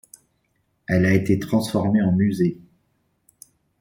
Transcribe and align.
Elle 0.87 1.05
a 1.05 1.13
été 1.13 1.37
transformée 1.37 2.01
en 2.01 2.11
musée. 2.11 2.59